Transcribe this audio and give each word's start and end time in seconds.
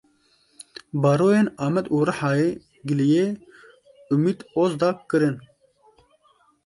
Baroyên 1.01 1.47
Amed 1.65 1.85
û 1.95 1.97
Rihayê 2.09 2.49
giliyê 2.87 3.27
Umît 4.13 4.39
Ozdag 4.61 4.97
kirin. 5.09 5.35